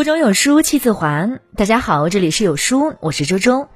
[0.00, 1.28] 腹中有书气自华。
[1.56, 3.68] 大家好，这里是有书，我是周周。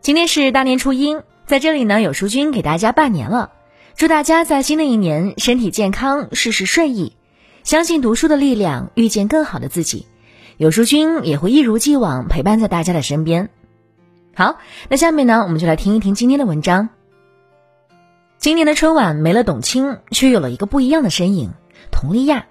[0.00, 1.16] 今天是大年初一，
[1.46, 3.50] 在这里呢，有书君给大家拜年了，
[3.96, 7.16] 祝大家在新的一年身体健康，事事顺意。
[7.64, 10.06] 相信读书的力量，遇见更好的自己。
[10.58, 13.50] 有书君也会一如既往陪伴在大家的身边。
[14.36, 16.90] 好，那下面呢，我们就来听一听今天的文章。
[18.38, 21.50] 今年的春晚没了董卿，却有了一个不一样的身影——
[21.90, 22.46] 佟丽娅。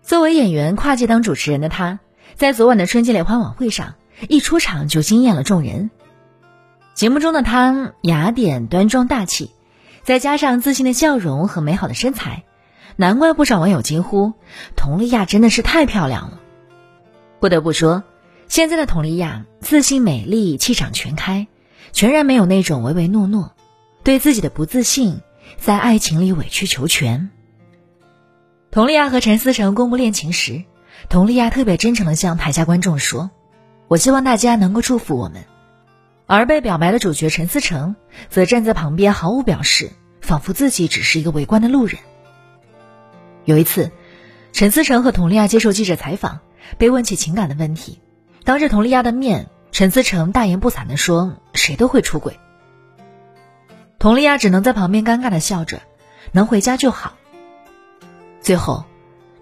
[0.00, 1.98] 作为演员跨界当主持人的她，
[2.36, 3.94] 在昨晚的春节联欢晚会上
[4.28, 5.90] 一出场就惊艳了众人。
[6.94, 9.50] 节目中的她雅典端庄大气，
[10.02, 12.44] 再加上自信的笑容和美好的身材，
[12.96, 14.32] 难怪不少网友惊呼
[14.76, 16.40] ：“佟丽娅真的是太漂亮了。”
[17.40, 18.04] 不得不说，
[18.48, 21.46] 现在的佟丽娅自信美丽，气场全开，
[21.92, 23.52] 全然没有那种唯唯诺诺，
[24.04, 25.20] 对自己的不自信，
[25.56, 27.30] 在爱情里委曲求全。
[28.70, 30.62] 佟丽娅和陈思诚公布恋情时，
[31.08, 33.30] 佟丽娅特别真诚地向台下观众说
[33.88, 35.44] ：“我希望大家能够祝福我们。”
[36.26, 37.96] 而被表白的主角陈思诚
[38.30, 39.90] 则站在旁边毫无表示，
[40.22, 41.98] 仿佛自己只是一个围观的路人。
[43.44, 43.90] 有一次，
[44.52, 46.40] 陈思诚和佟丽娅接受记者采访，
[46.78, 48.00] 被问起情感的问题，
[48.44, 52.38] 当着佟丽娅的面，陈思诚大言不惭地说：“谁都会出轨。”
[53.98, 55.82] 佟丽娅只能在旁边尴尬地笑着
[56.32, 57.14] ：“能回家就好。”
[58.40, 58.84] 最后，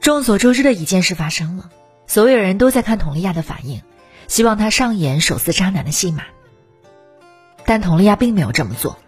[0.01, 1.71] 众所周知的一件事发生了，
[2.07, 3.83] 所有人都在看佟丽娅的反应，
[4.29, 6.25] 希望她上演手撕渣男的戏码。
[7.67, 8.99] 但佟丽娅并没有这么做，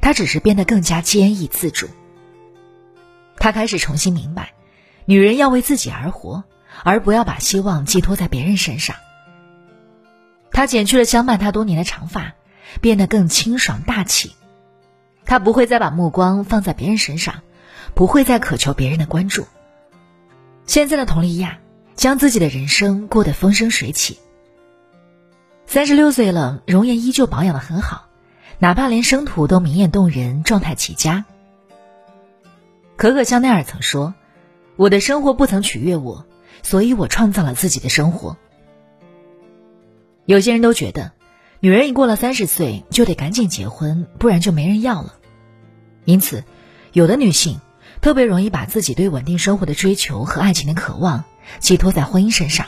[0.00, 1.88] 她只是变得更加坚毅自主。
[3.36, 4.52] 她开始重新明白，
[5.06, 6.44] 女人要为自己而活，
[6.84, 8.96] 而不要把希望寄托在别人身上。
[10.50, 12.34] 她剪去了相伴她多年的长发，
[12.82, 14.32] 变得更清爽大气。
[15.24, 17.42] 她不会再把目光放在别人身上。
[17.94, 19.46] 不会再渴求别人的关注。
[20.66, 21.58] 现在的佟丽娅
[21.94, 24.18] 将自己的人生过得风生水起。
[25.66, 28.06] 三十六岁了，容颜依旧保养的很好，
[28.58, 31.24] 哪怕连生图都明艳动人，状态极佳。
[32.96, 34.14] 可可香奈儿曾说
[34.76, 36.26] ：“我的生活不曾取悦我，
[36.62, 38.36] 所以我创造了自己的生活。”
[40.24, 41.12] 有些人都觉得，
[41.60, 45.16] 女人一过了三十岁就得赶紧结婚，不然就没人要了。
[46.04, 46.44] 因此，
[46.92, 47.60] 有的女性。
[48.02, 51.24] 特别容易把自己对稳定生活的追求和爱情的渴望
[51.60, 52.66] 寄托在婚姻身上。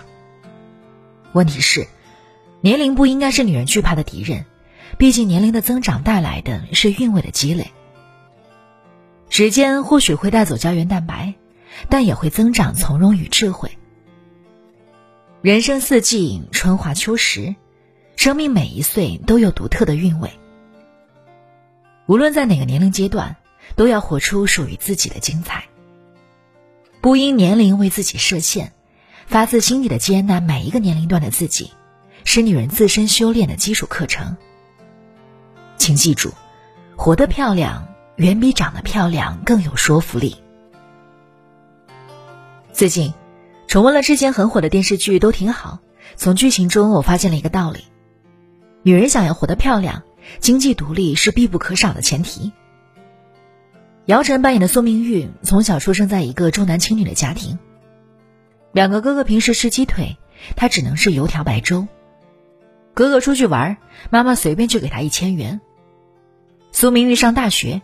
[1.32, 1.88] 问题是，
[2.60, 4.44] 年龄不应该是女人惧怕的敌人，
[4.96, 7.72] 毕竟年龄的增长带来的是韵味的积累。
[9.28, 11.34] 时间或许会带走胶原蛋白，
[11.88, 13.76] 但也会增长从容与智慧。
[15.42, 17.56] 人生四季，春华秋实，
[18.14, 20.30] 生命每一岁都有独特的韵味。
[22.06, 23.36] 无论在哪个年龄阶段。
[23.76, 25.64] 都要活出属于自己的精彩。
[27.00, 28.72] 不因年龄为自己设限，
[29.26, 31.72] 发自心底的接纳每一个年龄段的自己，
[32.24, 34.36] 是女人自身修炼的基础课程。
[35.76, 36.32] 请记住，
[36.96, 40.36] 活得漂亮远比长得漂亮更有说服力。
[42.72, 43.12] 最近，
[43.66, 45.80] 重温了之前很火的电视剧，都挺好。
[46.16, 47.84] 从剧情中，我发现了一个道理：
[48.82, 50.02] 女人想要活得漂亮，
[50.40, 52.52] 经济独立是必不可少的前提。
[54.06, 57.58] 姚晨扮演的苏明玉从小出生在一个重男轻女的家庭，
[58.70, 60.18] 两个哥哥平时吃鸡腿，
[60.56, 61.88] 她只能是油条白粥。
[62.92, 63.78] 哥哥出去玩，
[64.10, 65.62] 妈妈随便就给他一千元。
[66.70, 67.80] 苏明玉上大学，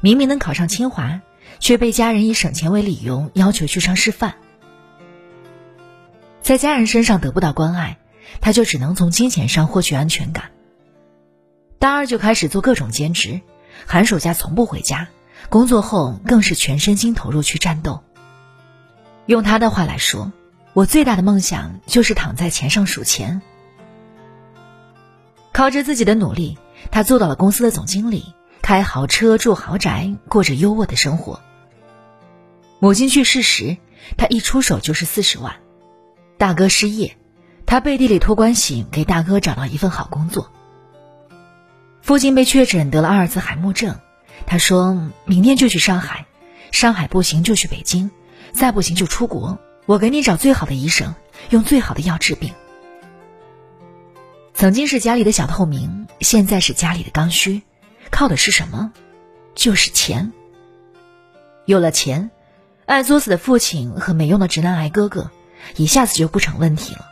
[0.00, 1.22] 明明能考上清华，
[1.58, 4.36] 却被家人以省钱为理由要求去上师范。
[6.40, 7.98] 在家人身上得不到关爱，
[8.40, 10.52] 他就只能从金钱上获取安全感。
[11.80, 13.40] 大二就开始做各种兼职，
[13.86, 15.08] 寒暑假从不回家。
[15.48, 18.02] 工作后更是全身心投入去战斗。
[19.26, 20.32] 用他的话来说，
[20.72, 23.40] 我最大的梦想就是躺在钱上数钱。
[25.52, 26.58] 靠着自己的努力，
[26.90, 31.40] 他做到了公司的总经理，开豪车住豪宅，过着优渥的生活。
[32.80, 33.76] 母亲去世时，
[34.16, 35.54] 他一出手就是四十万。
[36.36, 37.16] 大哥失业，
[37.64, 40.50] 他背地里托关系给大哥找到一份好工作。
[42.02, 43.96] 父亲被确诊得了阿尔兹海默症。
[44.46, 46.26] 他说明天就去上海，
[46.70, 48.10] 上海不行就去北京，
[48.52, 49.58] 再不行就出国。
[49.86, 51.14] 我给你找最好的医生，
[51.50, 52.52] 用最好的药治病。
[54.52, 57.62] 曾经是家里的小透明，现在是家里的刚需，
[58.10, 58.92] 靠的是什么？
[59.54, 60.32] 就是钱。
[61.66, 62.30] 有了钱，
[62.86, 65.30] 爱作死的父亲和没用的直男癌哥哥，
[65.76, 67.06] 一下子就不成问题了，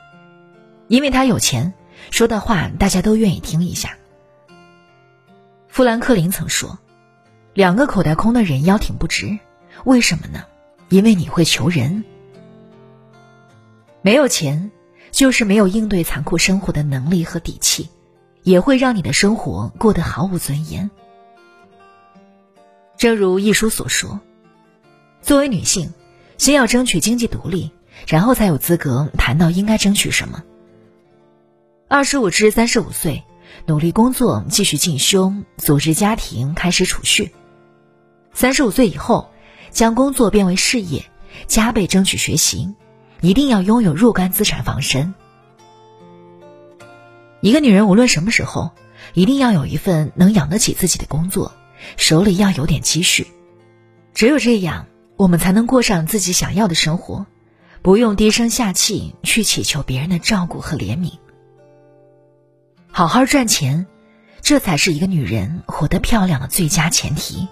[0.89, 1.73] 因为他有钱，
[2.11, 3.97] 说的话大家都愿意听一下。
[5.69, 6.79] 富兰克林曾说。
[7.55, 9.39] 两个口袋空的人腰挺不直，
[9.85, 10.45] 为什么呢？
[10.89, 12.05] 因为你会求人。
[14.01, 14.71] 没有钱，
[15.11, 17.91] 就是没有应对残酷生活的能力和底气，
[18.43, 20.91] 也会让你的生活过得毫无尊严。
[22.97, 24.21] 正如一书所说，
[25.21, 25.93] 作为女性，
[26.39, 27.71] 先要争取经济独立，
[28.07, 30.43] 然后才有资格谈到应该争取什么。
[31.87, 33.25] 二十五至三十五岁，
[33.67, 37.31] 努力工作，继续进修，组织家庭，开始储蓄。
[38.35, 39.31] 三十五岁以后，
[39.71, 41.05] 将工作变为事业，
[41.47, 42.75] 加倍争取学习。
[43.21, 45.15] 一定要拥有若干资产防身。
[47.41, 48.73] 一个女人无论什么时候，
[49.15, 51.53] 一定要有一份能养得起自己的工作，
[51.97, 53.29] 手里要有点积蓄。
[54.13, 54.87] 只有这样，
[55.17, 57.27] 我们才能过上自己想要的生活，
[57.81, 61.13] 不用低声下气去祈求别人的照顾和怜悯。
[62.91, 63.87] 好好赚钱，
[64.41, 67.47] 这才是一个女人活得漂亮的最佳前提。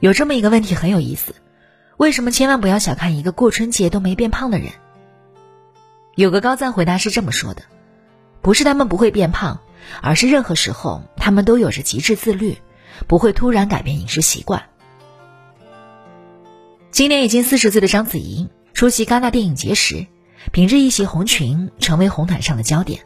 [0.00, 1.34] 有这么一个问题很有意思。
[1.96, 4.70] 为什么千万不要小看一个过春节都没变胖的人？
[6.14, 7.62] 有个高赞回答是这么说的：
[8.40, 9.60] 不是他们不会变胖，
[10.00, 12.56] 而是任何时候他们都有着极致自律，
[13.06, 14.62] 不会突然改变饮食习惯。
[16.90, 20.06] 今年已经四十岁的章子怡出席戛纳电影节时，
[20.50, 23.02] 凭着一袭红裙成为红毯上的焦点。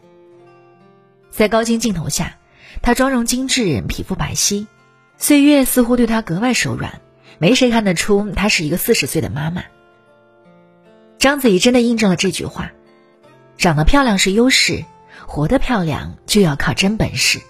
[1.31, 2.39] 在高清镜头下，
[2.81, 4.69] 她妆容精致，皮肤白皙，
[5.17, 7.01] 岁月似乎对她格外手软。
[7.39, 9.65] 没谁看得出她是一个四十岁的妈妈。
[11.19, 12.73] 章子怡真的印证了这句话：
[13.59, 14.85] 长得漂亮是优势，
[15.27, 17.41] 活得漂亮就要靠真本事。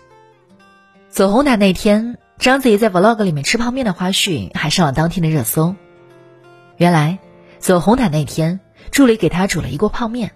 [1.11, 5.75] 走红毯那天，章子怡在 vlog 里面吃泡面的花絮还上了当天的热搜。
[6.77, 7.19] 原来，
[7.59, 10.33] 走红毯那天，助理给她煮了一锅泡面，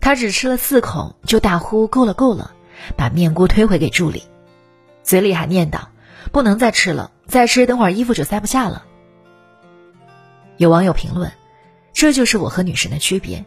[0.00, 2.52] 她只吃了四口就大呼够了够了，
[2.96, 4.24] 把面锅推回给助理，
[5.02, 5.86] 嘴里还念叨。
[6.32, 8.84] 不能再吃了，再吃等会儿衣服就塞不下了。
[10.56, 11.32] 有网友评论
[11.92, 13.44] ：“这就是我和女神的区别，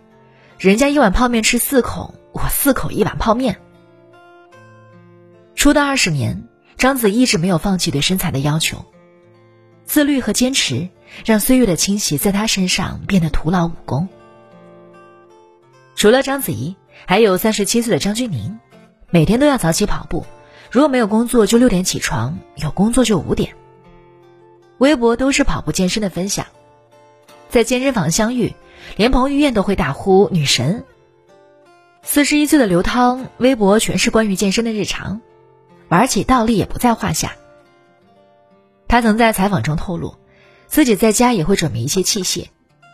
[0.58, 3.60] 人家一碗泡面吃四口，我四口一碗泡面。”
[5.56, 6.48] 出道二十年，
[6.78, 8.84] 章子一直没有放弃对身材的要求，
[9.86, 10.90] 自律和坚持
[11.24, 14.10] 让岁月的侵袭在她身上变得徒劳无功。
[15.96, 16.76] 除了章子怡，
[17.06, 18.58] 还有三十七岁的张钧甯，
[19.10, 20.26] 每天都要早起跑步。
[20.74, 23.54] 如果没有工作，就六点起床；有工作就五点。
[24.80, 26.48] 微博都是跑步健身的分享，
[27.48, 28.56] 在健身房相遇，
[28.96, 30.84] 连彭于晏都会大呼“女神”。
[32.02, 35.22] 四十一岁的刘涛，微博全是关于健身的日常，
[35.90, 37.34] 玩起倒立也不在话下。
[38.88, 40.16] 他曾在采访中透露，
[40.66, 42.48] 自己在家也会准备一些器械，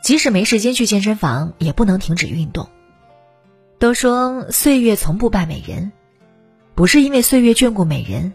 [0.04, 2.68] 即使没时间去健身房，也不能停止运动。
[3.78, 5.94] 都说岁月从不败美人。
[6.80, 8.31] 不是因为岁月眷顾美人，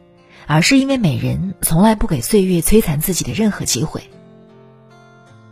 [0.46, 4.02] 而是因为美人从来不给岁月摧残自己的任何机会。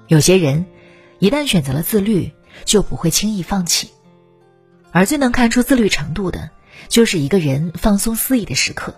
[0.09, 0.67] 有些人
[1.19, 2.33] 一旦选择了自律，
[2.67, 3.89] 就不会轻易放弃。
[4.91, 6.51] 而最能看出自律程度的，
[6.89, 8.95] 就是一个人放松肆意的时刻。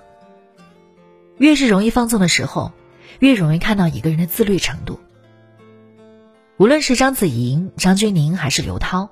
[1.38, 2.72] 越是容易放纵的时候，
[3.20, 4.98] 越容易看到一个人的自律程度。
[6.56, 9.10] 无论是章子怡、张钧甯还是刘涛，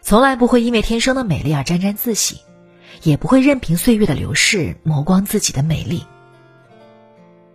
[0.00, 2.40] 从来不会因为天生的美丽而沾沾自喜。
[3.02, 6.04] 也不会任凭岁月的流逝磨光自己的美丽。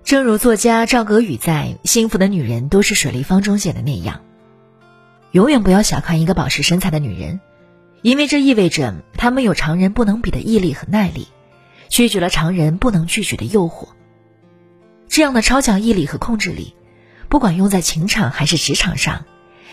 [0.04, 4.22] 正如作家赵格宇在《幸福的女人都是水立方》中写的那样，
[5.32, 7.40] 永远不要小看一个保持身材的女人，
[8.02, 11.28] 因为这意味着她们有常人不能比的毅力和耐力，
[11.90, 13.90] 拒绝了常人不能拒绝的诱惑。
[15.08, 16.74] 这样的超强毅力和控制力，
[17.30, 19.26] 不管用在情场还是职场上，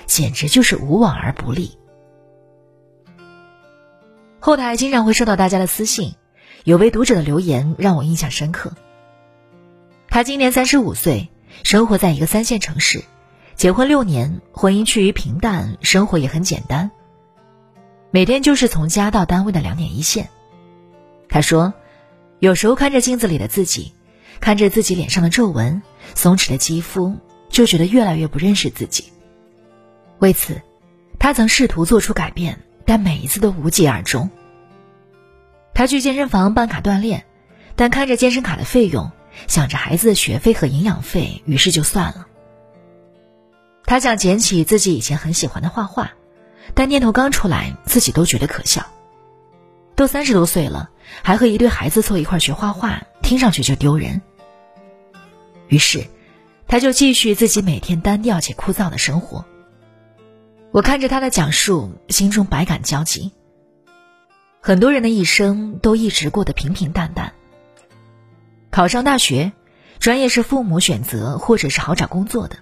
[0.04, 1.78] 简直就是无往而不利。
[4.46, 6.14] 后台经常会收到大家的私信，
[6.62, 8.74] 有位读者的留言让我印象深刻。
[10.08, 11.30] 他今年三十五岁，
[11.64, 13.02] 生活在一个三线城市，
[13.56, 16.92] 结婚六年，婚姻趋于平淡，生活也很简单。
[18.12, 20.28] 每天就是从家到单位的两点一线。
[21.28, 21.74] 他说，
[22.38, 23.94] 有时候看着镜子里的自己，
[24.38, 25.82] 看着自己脸上的皱纹、
[26.14, 27.16] 松弛的肌肤，
[27.48, 29.06] 就觉得越来越不认识自己。
[30.20, 30.62] 为此，
[31.18, 32.60] 他曾试图做出改变。
[32.88, 34.30] 但每一次都无疾而终。
[35.76, 37.26] 他去健身房办卡锻炼，
[37.74, 39.12] 但看着健身卡的费用，
[39.46, 42.26] 想着孩子的学费和营养费，于是就算了。
[43.84, 46.12] 他想捡起自己以前很喜欢的画画，
[46.72, 48.86] 但念头刚出来，自己都觉得可笑。
[49.94, 50.88] 都三十多岁了，
[51.22, 54.22] 还和一对孩子凑一块学画画，听上去就丢人。
[55.68, 56.06] 于是，
[56.68, 59.44] 他就继续自己每天单调且枯燥的生活。
[60.70, 63.32] 我看着他的讲述，心中百感交集。
[64.66, 67.34] 很多人的一生都一直过得平平淡淡。
[68.72, 69.52] 考上大学，
[70.00, 72.56] 专业是父母选择或者是好找工作的，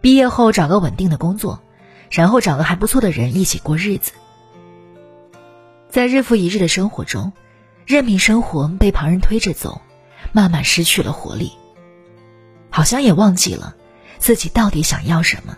[0.00, 1.62] 毕业后找个稳定的工作，
[2.10, 4.14] 然后找个还不错的人一起过日子。
[5.88, 7.32] 在日复一日的生活中，
[7.86, 9.80] 任凭生活被旁人推着走，
[10.32, 11.52] 慢慢失去了活力，
[12.68, 13.76] 好像也忘记了
[14.18, 15.56] 自己到底想要什么。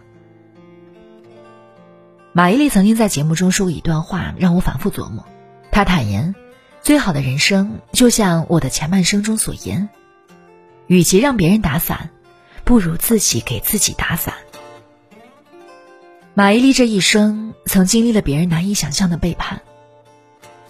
[2.35, 5.25] 马伊琍曾经在节目中说过一段话，让我反复琢磨。
[5.71, 6.35] 他坦言，
[6.83, 9.89] 最好的人生就像我的前半生中所言，
[10.87, 12.11] 与其让别人打伞，
[12.65, 14.35] 不如自己给自己打伞。
[16.35, 19.63] 马伊琍这一生曾经历了别人难以想象的背叛。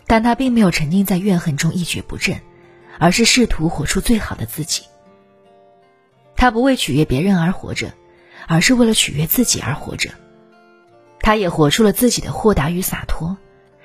[0.07, 2.41] 但他并没有沉浸在怨恨中一蹶不振，
[2.99, 4.83] 而是试图活出最好的自己。
[6.35, 7.93] 他不为取悦别人而活着，
[8.49, 10.11] 而是为了取悦自己而活着。
[11.21, 13.37] 他也活出了自己的豁达与洒脱，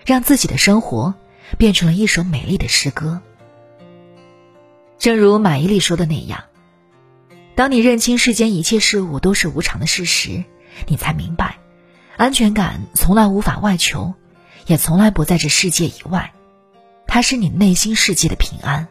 [0.05, 1.15] 让自己的生活
[1.57, 3.21] 变成了一首美丽的诗歌。
[4.97, 6.45] 正如马伊琍说的那样
[7.55, 10.43] ：“当你认清世间一切事物都是无常的事实，
[10.87, 11.57] 你才明白，
[12.15, 14.13] 安全感从来无法外求。”
[14.67, 16.33] 也从来不在这世界以外，
[17.05, 18.87] 它是你内心世界的平安。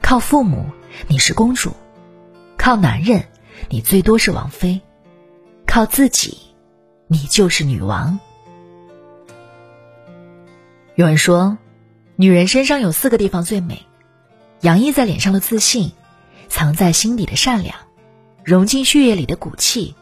[0.00, 0.66] 靠父母，
[1.08, 1.70] 你是公主；
[2.56, 3.26] 靠男人，
[3.68, 4.80] 你最多是王妃；
[5.66, 6.38] 靠自己，
[7.08, 8.20] 你就是女王。
[10.96, 11.58] 有人说，
[12.16, 13.84] 女人身上有四个地方最美：
[14.62, 15.92] 洋溢在脸上的自信，
[16.48, 17.76] 藏在心底的善良，
[18.42, 19.94] 融进血液里的骨气，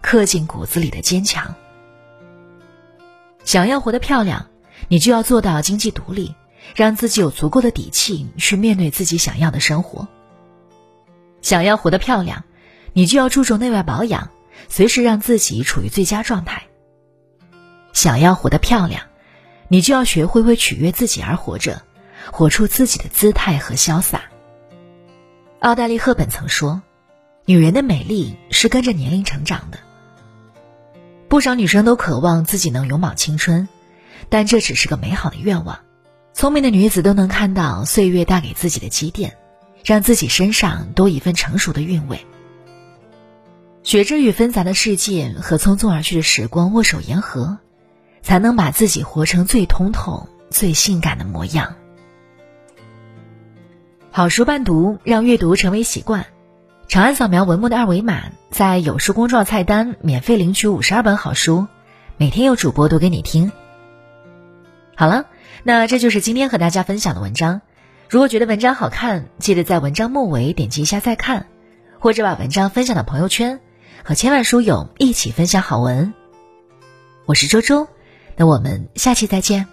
[0.00, 1.54] 刻进骨子里的坚强。
[3.44, 4.46] 想要活得漂亮，
[4.88, 6.34] 你就要做到经济独立，
[6.74, 10.08] 让自己有足够的底气去面对自己想要的生活。
[11.40, 12.42] 想要活得漂亮，
[12.94, 14.28] 你就要注重内外保养，
[14.68, 16.64] 随时让自己处于最佳状态。
[17.92, 19.06] 想要活得漂亮，
[19.72, 21.80] 你就要学会为取悦自己而活着，
[22.30, 24.24] 活出自己的姿态和潇洒。
[25.60, 26.82] 奥黛丽·赫本曾说
[27.46, 29.78] ：“女人的美丽是跟着年龄成长的。”
[31.26, 33.66] 不少女生都渴望自己能永葆青春，
[34.28, 35.78] 但这只是个美好的愿望。
[36.34, 39.38] 聪明的女子都能看到岁月带给自己的积淀，
[39.86, 42.26] 让自己身上多一份成熟的韵味。
[43.82, 47.56] 学着与纷杂的世界和匆匆而去的时光握手言和，
[48.22, 51.74] 才能把自己活成最通透、最性感的模样。
[54.10, 56.26] 好书伴读，让阅读成为习惯。
[56.88, 61.66] 长按扫描文末的二维码，在有书公众号菜单免费领取五十二本好书，
[62.18, 63.50] 每天有主播读给你听。
[64.94, 65.24] 好了，
[65.62, 67.62] 那这就是今天和大家分享的文章。
[68.10, 71.46] 如果觉得文章好看，记得在文章末尾点击一下再看，
[71.98, 73.58] 或者把文章分享到朋友圈，
[74.04, 76.12] 和千万书友一起分享好文。
[77.24, 77.88] 我是周周，
[78.36, 79.71] 那我们下期再见。